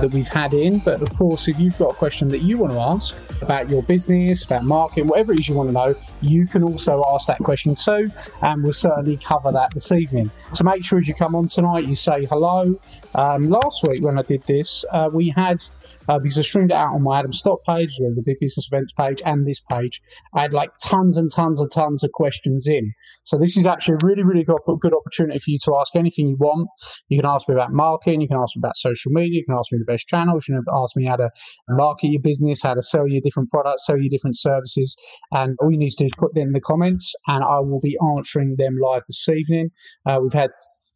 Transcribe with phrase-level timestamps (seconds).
[0.00, 2.72] that we've had in, but of course, if you've got a question that you want
[2.72, 6.46] to ask about your business, about marketing, whatever it is you want to know, you
[6.46, 8.08] can also ask that question too,
[8.42, 10.30] and we'll certainly cover that this evening.
[10.52, 12.78] So make sure as you come on tonight, you say hello.
[13.14, 15.62] Um, last week when I did this, uh, we had
[16.08, 18.92] uh, because I streamed it out on my Adam Stott page, the Big Business Events
[18.94, 20.00] page, and this page.
[20.34, 22.94] I had like tons and tons and tons of questions in.
[23.24, 26.28] So this is actually a really, really good, good opportunity for you to ask anything
[26.28, 26.68] you want.
[27.08, 29.56] You can ask me about marketing, you can ask me about social media, you can
[29.58, 31.30] ask me best channels, you can ask me how to
[31.68, 34.96] market your business, how to sell your different products, sell your different services.
[35.32, 37.80] And all you need to do is put them in the comments, and I will
[37.82, 39.70] be answering them live this evening.
[40.06, 40.50] Uh, we've had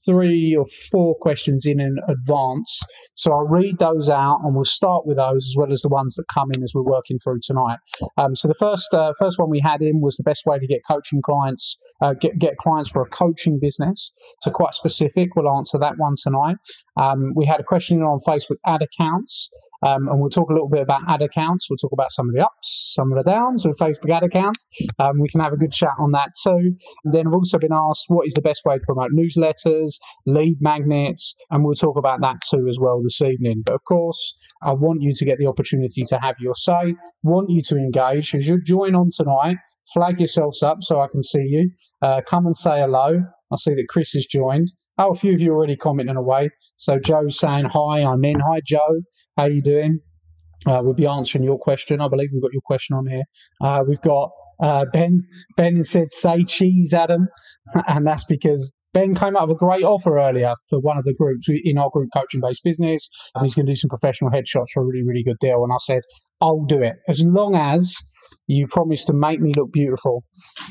[0.04, 2.80] three or four questions in in advance.
[3.14, 6.14] So I'll read those out and we'll start with those as well as the ones
[6.16, 7.78] that come in as we're working through tonight.
[8.16, 10.66] Um, so the first uh, first one we had in was the best way to
[10.66, 14.12] get coaching clients, uh, get, get clients for a coaching business.
[14.42, 15.34] So quite specific.
[15.36, 16.56] We'll answer that one tonight.
[16.96, 19.50] Um, we had a question on Facebook ad accounts.
[19.82, 21.68] Um, and we'll talk a little bit about ad accounts.
[21.68, 24.66] We'll talk about some of the ups, some of the downs with Facebook ad accounts.
[24.98, 26.76] Um, we can have a good chat on that too.
[27.04, 29.94] And then I've also been asked what is the best way to promote newsletters,
[30.26, 33.62] lead magnets, and we'll talk about that too as well this evening.
[33.64, 37.50] But of course, I want you to get the opportunity to have your say, want
[37.50, 38.34] you to engage.
[38.34, 39.56] As you join on tonight,
[39.92, 41.70] flag yourselves up so I can see you.
[42.00, 43.22] Uh, come and say hello.
[43.52, 44.72] I see that Chris has joined.
[44.98, 46.50] Oh, a few of you already commenting away.
[46.76, 48.02] So Joe's saying hi.
[48.02, 48.40] I'm in.
[48.40, 49.00] Hi, Joe.
[49.36, 50.00] How are you doing?
[50.66, 52.00] Uh, we'll be answering your question.
[52.00, 53.24] I believe we've got your question on here.
[53.60, 54.30] Uh, we've got
[54.60, 55.22] uh, Ben.
[55.56, 57.28] Ben said, "Say cheese, Adam,"
[57.88, 61.14] and that's because Ben came up with a great offer earlier for one of the
[61.14, 63.08] groups in our group coaching based business.
[63.34, 65.64] And he's going to do some professional headshots for a really, really good deal.
[65.64, 66.02] And I said,
[66.40, 67.96] I'll do it as long as
[68.46, 70.24] you promise to make me look beautiful.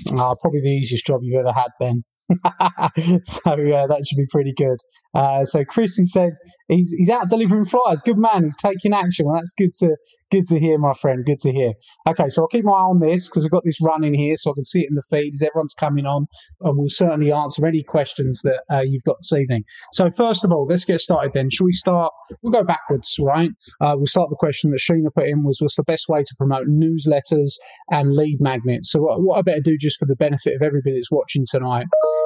[0.10, 2.04] Uh, probably the easiest job you've ever had, Ben.
[3.24, 4.78] so that should be pretty good.
[5.14, 6.34] Uh, so Chris, he said
[6.72, 8.02] he's he's out delivering flyers.
[8.02, 8.44] Good man.
[8.44, 9.26] He's taking action.
[9.26, 9.96] Well, that's good to
[10.32, 11.26] good to hear, my friend.
[11.26, 11.74] Good to hear.
[12.08, 14.52] Okay, so I'll keep my eye on this because I've got this running here, so
[14.52, 16.28] I can see it in the feed as everyone's coming on,
[16.62, 19.64] and we'll certainly answer any questions that uh, you've got this evening.
[19.94, 21.34] So first of all, let's get started.
[21.34, 22.14] Then, shall we start?
[22.42, 23.52] We'll go backwards, right?
[23.80, 26.36] Uh, we'll start the question that Sheena put in was what's the best way to
[26.38, 27.56] promote newsletters
[27.90, 28.92] and lead magnets.
[28.92, 31.86] So what, what I better do just for the benefit of everybody that's watching tonight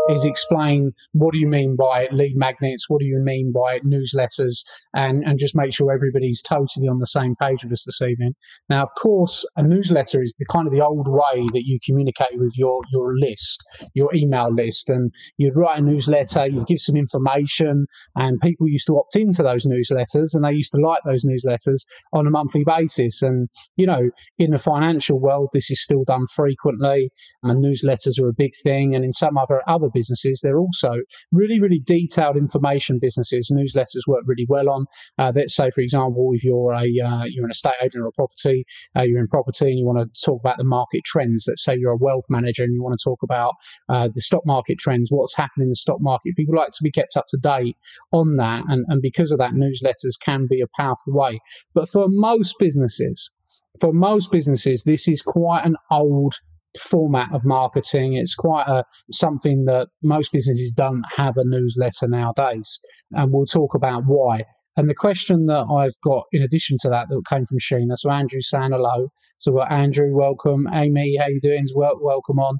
[0.09, 4.63] is explain what do you mean by lead magnets, what do you mean by newsletters,
[4.93, 8.33] and, and just make sure everybody's totally on the same page with us this evening.
[8.69, 12.37] Now, of course, a newsletter is the kind of the old way that you communicate
[12.37, 13.63] with your, your list,
[13.93, 18.87] your email list, and you'd write a newsletter, you'd give some information, and people used
[18.87, 22.63] to opt into those newsletters and they used to like those newsletters on a monthly
[22.65, 23.21] basis.
[23.21, 27.11] And, you know, in the financial world, this is still done frequently,
[27.43, 28.95] and newsletters are a big thing.
[28.95, 30.99] And in some other other businesses, they're also
[31.31, 33.51] really, really detailed information businesses.
[33.51, 34.85] Newsletters work really well on.
[35.17, 38.65] Uh, say, for example, if you're a uh, you're an estate agent or a property,
[38.95, 41.45] uh, you're in property and you want to talk about the market trends.
[41.47, 43.53] Let's say you're a wealth manager and you want to talk about
[43.89, 46.35] uh, the stock market trends, what's happening in the stock market.
[46.35, 47.77] People like to be kept up to date
[48.11, 51.39] on that, and, and because of that, newsletters can be a powerful way.
[51.73, 53.31] But for most businesses,
[53.79, 56.35] for most businesses, this is quite an old
[56.79, 58.13] format of marketing.
[58.13, 62.79] It's quite a something that most businesses don't have a newsletter nowadays,
[63.11, 64.43] and we'll talk about why.
[64.77, 68.09] And the question that I've got in addition to that that came from Sheena, so
[68.11, 69.07] Andrew saying hello.
[69.37, 70.67] So got Andrew, welcome.
[70.73, 71.65] Amy, how you doing?
[71.73, 72.57] Well, welcome on.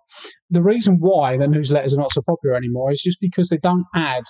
[0.50, 3.86] The reason why the newsletters are not so popular anymore is just because they don't
[3.94, 4.24] add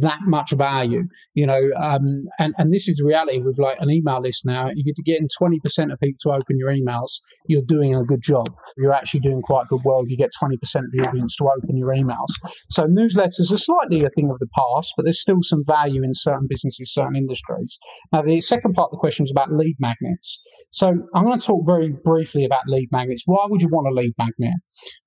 [0.00, 1.04] that much value,
[1.34, 4.68] you know, um, and, and this is the reality with like an email list now.
[4.68, 8.46] If you're getting 20% of people to open your emails, you're doing a good job.
[8.76, 11.76] You're actually doing quite good well if you get 20% of the audience to open
[11.76, 12.28] your emails.
[12.70, 16.10] So newsletters are slightly a thing of the past, but there's still some value in
[16.12, 17.78] certain businesses, certain industries.
[18.12, 20.40] Now, the second part of the question was about lead magnets.
[20.70, 23.22] So I'm going to talk very briefly about lead magnets.
[23.26, 24.54] Why would you want a lead magnet?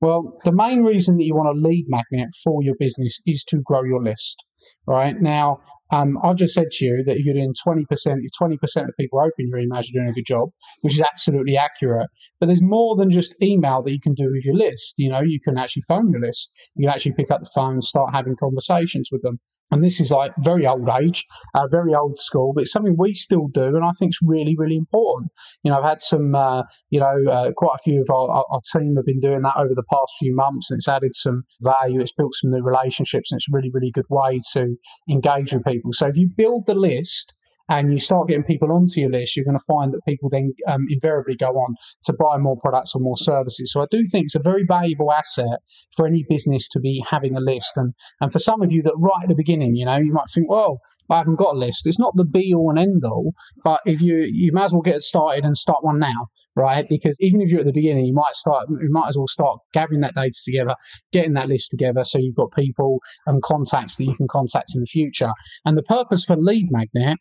[0.02, 3.62] Well, the main reason that you want a lead magnet for your business is to
[3.64, 4.44] grow your list
[4.86, 5.20] right?
[5.20, 8.98] Now, um, I've just said to you that if you're doing 20%, if 20% of
[9.00, 10.50] people open your emails, you're doing a good job,
[10.82, 12.08] which is absolutely accurate.
[12.40, 14.96] But there's more than just email that you can do with your list.
[14.98, 16.52] You know, you can actually phone your list.
[16.76, 19.40] You can actually pick up the phone and start having conversations with them.
[19.72, 21.26] And this is like very old age,
[21.56, 23.64] uh, very old school, but it's something we still do.
[23.76, 25.32] And I think it's really, really important.
[25.64, 28.62] You know, I've had some, uh, you know, uh, quite a few of our, our,
[28.72, 32.00] team have been doing that over the past few months and it's added some value.
[32.00, 34.76] It's built some new relationships and it's a really, really good way to
[35.10, 35.73] engage with people.
[35.92, 37.34] So if you build the list
[37.74, 40.54] and you start getting people onto your list, you're going to find that people then
[40.68, 41.74] um, invariably go on
[42.04, 43.72] to buy more products or more services.
[43.74, 45.60] So I do think it's a very valuable asset
[45.96, 47.72] for any business to be having a list.
[47.76, 50.30] And, and for some of you that right at the beginning, you know, you might
[50.32, 51.88] think, well, I haven't got a list.
[51.88, 53.34] It's not the be all and end all,
[53.64, 56.86] but if you, you might as well get started and start one now, right?
[56.88, 59.58] Because even if you're at the beginning, you might start, you might as well start
[59.74, 60.76] gathering that data together,
[61.12, 62.04] getting that list together.
[62.04, 65.32] So you've got people and contacts that you can contact in the future.
[65.66, 67.18] And the purpose for Lead Magnet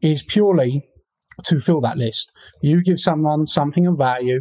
[0.00, 0.88] is purely
[1.44, 2.30] to fill that list.
[2.62, 4.40] You give someone something of value,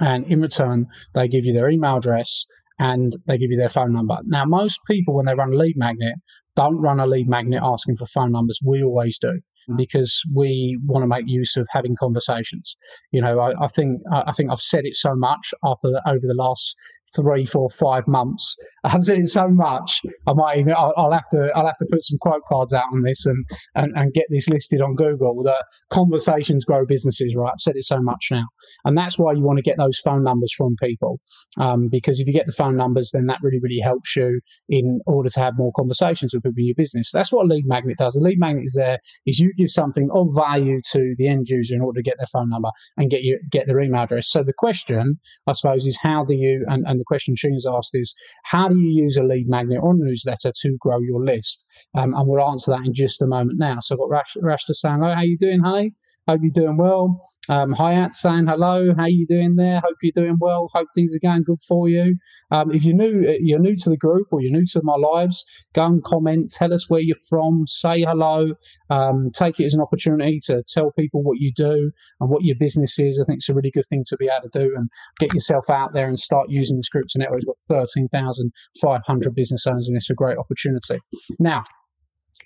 [0.00, 2.46] and in return, they give you their email address
[2.78, 4.18] and they give you their phone number.
[4.24, 6.14] Now, most people, when they run a lead magnet,
[6.54, 8.60] don't run a lead magnet asking for phone numbers.
[8.64, 9.40] We always do
[9.76, 12.76] because we want to make use of having conversations.
[13.12, 16.36] You know, I, I think I think I've said it so much after over the
[16.36, 16.74] last
[17.16, 18.56] three, four, five months.
[18.84, 20.02] I've said it so much.
[20.26, 22.84] I might even I'll, I'll, have to I'll have to put some quote cards out
[22.92, 23.44] on this and,
[23.74, 25.42] and and get this listed on Google.
[25.42, 27.34] That conversations grow businesses.
[27.36, 28.46] Right, I've said it so much now,
[28.84, 31.20] and that's why you want to get those phone numbers from people
[31.58, 35.00] um, because if you get the phone numbers, then that really really helps you in
[35.06, 37.10] order to have more conversations with people in your business.
[37.12, 38.16] That's what a lead magnet does.
[38.16, 41.74] A lead magnet is there is you give something of value to the end user
[41.74, 44.30] in order to get their phone number and get you get their email address.
[44.30, 47.94] So the question, I suppose, is how do you and, and the question Shane's asked
[47.94, 48.14] is
[48.44, 51.64] how do you use a lead magnet or newsletter to grow your list?
[51.94, 53.78] Um, and we'll answer that in just a moment now.
[53.80, 55.94] So I've got Rash, Rashta saying, "Oh, how you doing, honey?
[56.28, 57.26] Hope you're doing well.
[57.48, 58.94] Um, Hayat saying hello.
[58.94, 59.80] How you doing there?
[59.80, 60.68] Hope you're doing well.
[60.74, 62.16] Hope things are going good for you.
[62.50, 64.96] Um, if you're new, uh, you're new to the group or you're new to my
[64.96, 65.42] lives,
[65.74, 66.52] go and comment.
[66.54, 67.66] Tell us where you're from.
[67.66, 68.52] Say hello.
[68.90, 72.56] Um, take it as an opportunity to tell people what you do and what your
[72.60, 73.18] business is.
[73.18, 75.70] I think it's a really good thing to be able to do and get yourself
[75.70, 77.40] out there and start using this group to Network.
[77.40, 80.98] We've got 13,500 business owners and it's a great opportunity.
[81.38, 81.64] Now,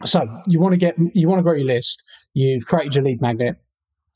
[0.04, 2.02] so you want to get you want to grow your list.
[2.32, 3.56] You've created your lead magnet.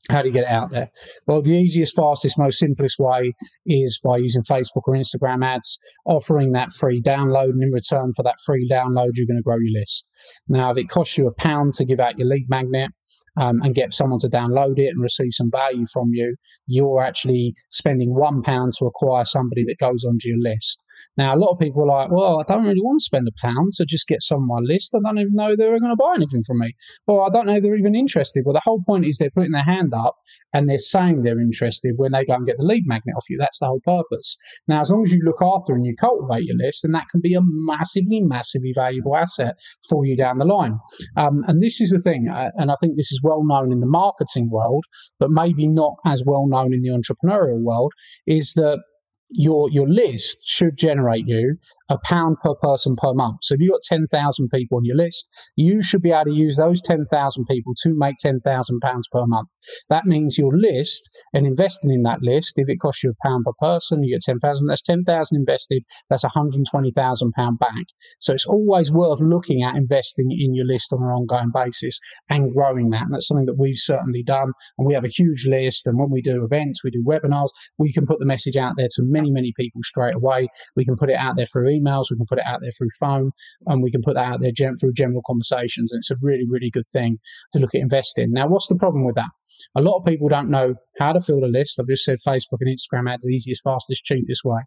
[0.09, 0.89] How do you get it out there?
[1.25, 3.33] Well, the easiest, fastest, most simplest way
[3.65, 7.49] is by using Facebook or Instagram ads, offering that free download.
[7.49, 10.05] And in return for that free download, you're going to grow your list.
[10.47, 12.91] Now, if it costs you a pound to give out your lead magnet,
[13.39, 17.53] um, and get someone to download it and receive some value from you, you're actually
[17.69, 20.81] spending one pound to acquire somebody that goes onto your list.
[21.17, 23.31] Now, a lot of people are like, well, I don't really want to spend a
[23.41, 24.93] pound to just get some on my list.
[24.95, 26.73] I don't even know they're going to buy anything from me.
[27.07, 28.43] Or I don't know they're even interested.
[28.45, 30.15] Well, the whole point is they're putting their hand up
[30.53, 33.37] and they're saying they're interested when they go and get the lead magnet off you.
[33.37, 34.37] That's the whole purpose.
[34.67, 37.21] Now, as long as you look after and you cultivate your list, then that can
[37.21, 39.55] be a massively, massively valuable asset
[39.89, 40.79] for you down the line.
[41.15, 43.79] Um, and this is the thing, uh, and I think this is well known in
[43.79, 44.85] the marketing world,
[45.19, 47.93] but maybe not as well known in the entrepreneurial world,
[48.25, 48.79] is that
[49.29, 51.57] your your list should generate you
[51.89, 53.37] a pound per person per month.
[53.41, 56.57] So if you've got 10,000 people on your list, you should be able to use
[56.57, 59.49] those 10,000 people to make 10,000 pounds per month.
[59.89, 63.45] That means your list and investing in that list, if it costs you a pound
[63.45, 67.85] per person, you get 10,000, that's 10,000 invested, that's 120,000 pound back.
[68.19, 72.53] So it's always worth looking at investing in your list on an ongoing basis and
[72.53, 73.03] growing that.
[73.03, 74.51] And that's something that we've certainly done.
[74.77, 75.85] And we have a huge list.
[75.85, 78.87] And when we do events, we do webinars, we can put the message out there
[78.95, 80.47] to many, many people straight away.
[80.75, 82.89] We can put it out there through emails, we can put it out there through
[82.99, 83.31] phone,
[83.67, 85.91] and we can put that out there gen- through general conversations.
[85.91, 87.17] And it's a really, really good thing
[87.53, 88.31] to look at investing.
[88.31, 89.29] Now, what's the problem with that?
[89.75, 91.79] A lot of people don't know how to fill a list.
[91.79, 94.61] I've just said Facebook and Instagram ads, the easiest, fastest, cheapest way.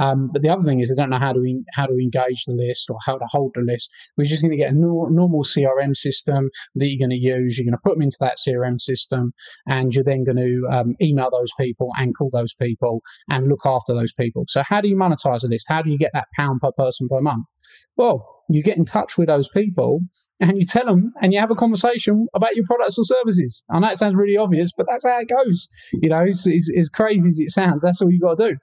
[0.00, 2.44] Um, but the other thing is they don't know how to in, how to engage
[2.44, 3.90] the list or how to hold the list.
[4.16, 7.58] We're just going to get a no, normal CRM system that you're going to use.
[7.58, 9.32] You're going to put them into that CRM system,
[9.66, 13.64] and you're then going to um, email those people and call those people and look
[13.64, 14.44] after those people.
[14.48, 15.66] So how do you monetize a list?
[15.68, 17.48] How do you get that pound per person per month?
[17.96, 20.00] Well, you get in touch with those people
[20.40, 23.64] and you tell them and you have a conversation about your products or services.
[23.70, 25.68] I know it sounds really obvious, but that's how it goes.
[25.92, 28.56] You know, it's, it's, as crazy as it sounds, that's all you got to do.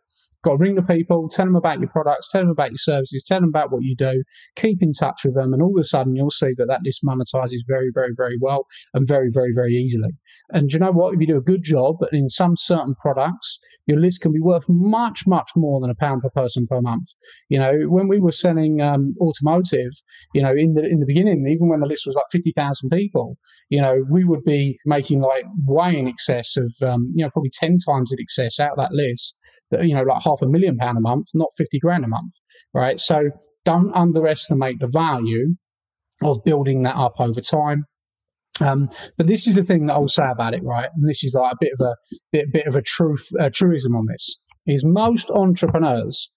[0.43, 3.23] Got to ring the people, tell them about your products, tell them about your services,
[3.25, 4.23] tell them about what you do,
[4.57, 7.01] keep in touch with them, and all of a sudden you'll see that that list
[7.01, 10.09] monetizes very, very, very well and very, very, very easily.
[10.49, 11.13] And you know what?
[11.13, 14.65] If you do a good job in some certain products, your list can be worth
[14.67, 17.07] much, much more than a pound per person per month.
[17.47, 19.72] You know, when we were selling um, automotive,
[20.33, 22.89] you know, in the in the beginning, even when the list was like fifty thousand
[22.89, 23.37] people,
[23.69, 27.51] you know, we would be making like way in excess of, um, you know, probably
[27.53, 29.35] ten times in excess out of that list.
[29.71, 32.33] That you know, like half a million pound a month, not fifty grand a month,
[32.73, 32.99] right?
[32.99, 33.29] So
[33.65, 35.55] don't underestimate the value
[36.21, 37.85] of building that up over time.
[38.61, 40.89] Um, but this is the thing that I'll say about it, right?
[40.95, 41.95] And this is like a bit of a
[42.31, 44.37] bit, bit of a truth, a truism on this.
[44.65, 46.29] Is most entrepreneurs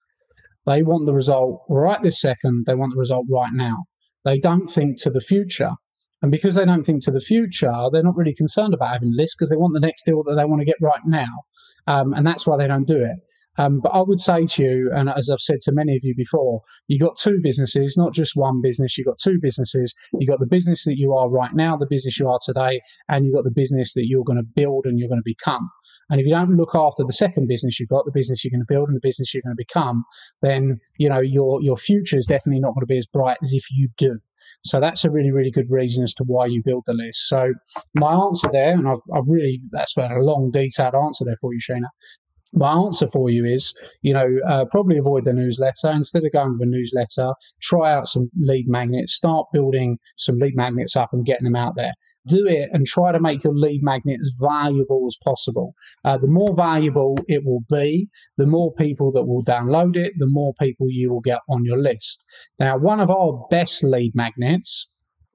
[0.66, 2.64] they want the result right this second.
[2.66, 3.84] They want the result right now.
[4.24, 5.72] They don't think to the future.
[6.22, 9.16] And because they don't think to the future, they're not really concerned about having a
[9.16, 11.26] list because they want the next deal that they want to get right now.
[11.86, 13.16] Um, and that's why they don't do it.
[13.58, 16.14] Um, but I would say to you, and as I've said to many of you
[16.14, 18.96] before, you got two businesses, not just one business.
[18.96, 19.94] You've got two businesses.
[20.18, 23.24] You've got the business that you are right now, the business you are today, and
[23.24, 25.70] you've got the business that you're going to build and you're going to become.
[26.08, 28.64] And if you don't look after the second business you've got, the business you're going
[28.66, 30.04] to build and the business you're going to become,
[30.42, 33.52] then you know your your future is definitely not going to be as bright as
[33.52, 34.18] if you do.
[34.64, 37.28] So that's a really, really good reason as to why you build the list.
[37.28, 37.54] So
[37.94, 41.52] my answer there, and I've, I've really, that's been a long, detailed answer there for
[41.52, 41.88] you, Shana
[42.52, 45.90] my answer for you is, you know, uh, probably avoid the newsletter.
[45.90, 50.56] Instead of going with a newsletter, try out some lead magnets, start building some lead
[50.56, 51.92] magnets up and getting them out there.
[52.26, 55.74] Do it and try to make your lead magnet as valuable as possible.
[56.04, 60.28] Uh, the more valuable it will be, the more people that will download it, the
[60.28, 62.24] more people you will get on your list.
[62.58, 64.88] Now, one of our best lead magnets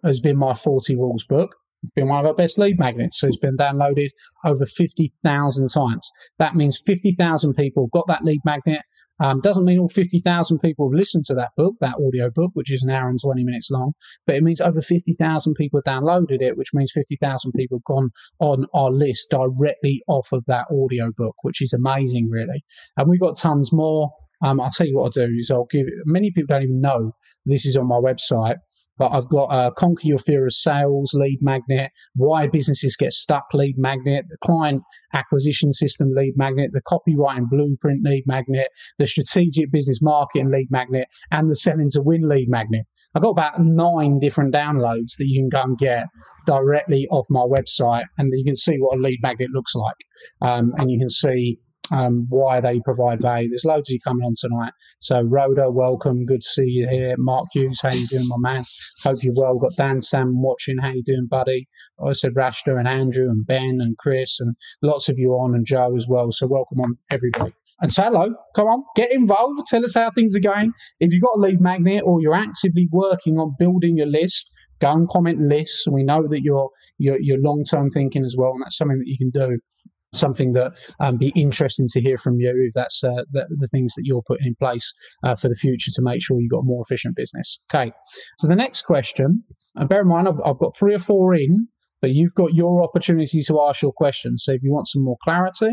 [0.03, 1.55] has been my 40 rules book.
[1.83, 3.19] It's been one of our best lead magnets.
[3.19, 4.09] So it's been downloaded
[4.45, 6.11] over 50,000 times.
[6.37, 8.81] That means 50,000 people have got that lead magnet.
[9.21, 12.71] Um, doesn't mean all 50,000 people have listened to that book, that audio book, which
[12.71, 13.93] is an hour and 20 minutes long,
[14.25, 18.09] but it means over 50,000 people downloaded it, which means 50,000 people have gone
[18.39, 22.63] on our list directly off of that audio book, which is amazing, really.
[22.97, 24.09] And we've got tons more.
[24.43, 27.11] Um, I'll tell you what I'll do is I'll give many people don't even know
[27.45, 28.55] this is on my website,
[29.01, 33.45] but I've got a Conquer Your Fear of Sales lead magnet, Why Businesses Get Stuck
[33.51, 38.67] lead magnet, the Client Acquisition System lead magnet, the Copywriting Blueprint lead magnet,
[38.99, 42.85] the Strategic Business Marketing lead magnet, and the Selling to Win lead magnet.
[43.15, 46.05] I've got about nine different downloads that you can go and get
[46.45, 49.97] directly off my website, and you can see what a lead magnet looks like.
[50.41, 51.57] Um, and you can see
[51.91, 53.49] um, why they provide value.
[53.49, 54.73] There's loads of you coming on tonight.
[54.99, 56.25] So Rhoda, welcome.
[56.25, 57.15] Good to see you here.
[57.17, 58.63] Mark Hughes, how you doing, my man?
[59.03, 59.59] Hope you're well.
[59.59, 60.77] Got Dan Sam watching.
[60.77, 61.67] How you doing, buddy?
[62.03, 65.65] I said Rashta and Andrew and Ben and Chris and lots of you on and
[65.65, 66.31] Joe as well.
[66.31, 67.53] So welcome on everybody.
[67.81, 68.33] And say hello.
[68.55, 69.61] Come on, get involved.
[69.67, 70.71] Tell us how things are going.
[70.99, 74.91] If you've got a lead magnet or you're actively working on building your list, go
[74.91, 75.85] and comment lists.
[75.89, 79.07] We know that you're you're, you're long term thinking as well, and that's something that
[79.07, 79.59] you can do
[80.13, 83.93] something that um, be interesting to hear from you if that's uh, the, the, things
[83.95, 86.65] that you're putting in place uh, for the future to make sure you've got a
[86.65, 87.59] more efficient business.
[87.73, 87.91] Okay,
[88.37, 89.43] so the next question,
[89.75, 91.67] and bear in mind I've, I've got three or four in,
[92.01, 94.43] but you've got your opportunity to ask your questions.
[94.43, 95.71] So if you want some more clarity,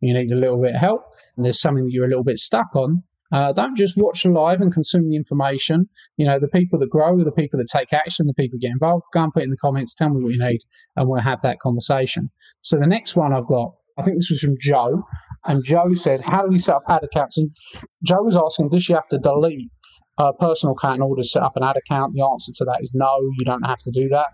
[0.00, 1.02] you need a little bit of help,
[1.36, 4.60] and there's something that you're a little bit stuck on, uh, don't just watch live
[4.60, 5.88] and consume the information.
[6.16, 9.04] You know, the people that grow, the people that take action, the people get involved.
[9.12, 10.60] Go and put in the comments, tell me what you need,
[10.96, 12.30] and we'll have that conversation.
[12.60, 15.04] So the next one I've got I think this was from Joe,
[15.44, 17.50] and Joe said, "How do we set up ad accounts?" And
[18.02, 19.70] Joe was asking, "Does she have to delete
[20.18, 22.82] her personal account in order to set up an ad account?" The answer to that
[22.82, 23.18] is no.
[23.38, 24.28] You don't have to do that.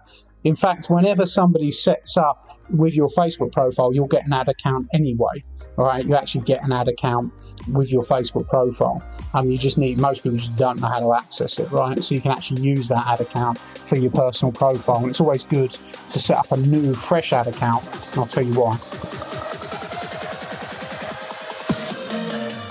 [0.45, 4.87] In fact, whenever somebody sets up with your Facebook profile, you'll get an ad account
[4.95, 5.43] anyway.
[5.77, 7.33] All right, you actually get an ad account
[7.73, 9.03] with your Facebook profile.
[9.35, 12.03] Um, you just need most people just don't know how to access it, right?
[12.03, 15.43] So you can actually use that ad account for your personal profile, and it's always
[15.43, 17.85] good to set up a new, fresh ad account.
[18.13, 19.26] And I'll tell you why.